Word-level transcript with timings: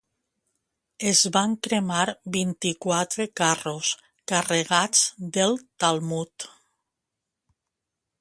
Es 1.09 1.19
van 1.35 1.51
cremar 1.67 2.05
vint-i-quatre 2.37 3.27
carros 3.41 3.91
carregats 4.33 5.03
del 5.37 5.55
Talmud. 5.85 6.47